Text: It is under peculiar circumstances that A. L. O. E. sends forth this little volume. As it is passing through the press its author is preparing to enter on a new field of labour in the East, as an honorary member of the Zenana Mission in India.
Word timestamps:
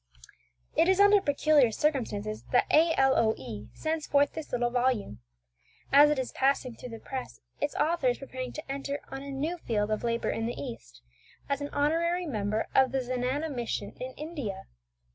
It 0.75 0.89
is 0.89 0.99
under 0.99 1.21
peculiar 1.21 1.71
circumstances 1.71 2.41
that 2.51 2.65
A. 2.71 2.95
L. 2.97 3.15
O. 3.15 3.35
E. 3.37 3.67
sends 3.75 4.07
forth 4.07 4.33
this 4.33 4.51
little 4.51 4.71
volume. 4.71 5.19
As 5.93 6.09
it 6.09 6.17
is 6.17 6.31
passing 6.31 6.75
through 6.75 6.89
the 6.89 6.97
press 6.97 7.39
its 7.59 7.75
author 7.75 8.07
is 8.07 8.17
preparing 8.17 8.51
to 8.53 8.71
enter 8.71 9.01
on 9.09 9.21
a 9.21 9.29
new 9.29 9.59
field 9.59 9.91
of 9.91 10.03
labour 10.03 10.31
in 10.31 10.47
the 10.47 10.59
East, 10.59 11.03
as 11.47 11.61
an 11.61 11.69
honorary 11.69 12.25
member 12.25 12.65
of 12.73 12.91
the 12.91 13.03
Zenana 13.03 13.51
Mission 13.51 13.91
in 13.99 14.15
India. 14.17 14.65